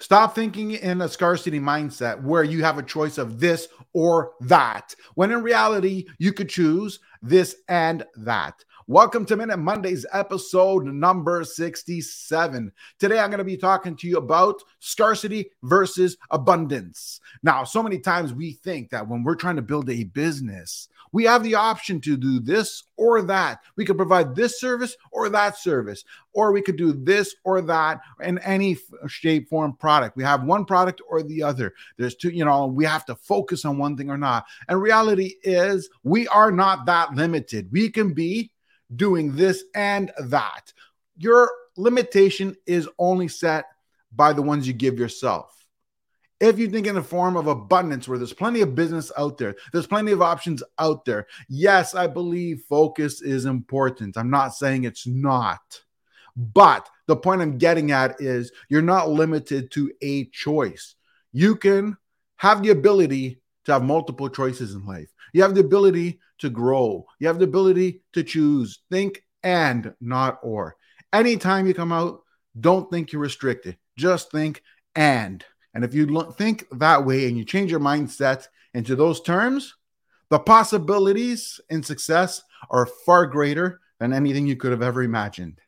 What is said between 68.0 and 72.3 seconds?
to choose. Think and, not or. Anytime you come out,